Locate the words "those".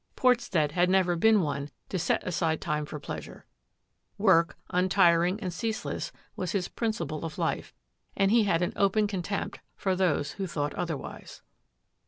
9.95-10.31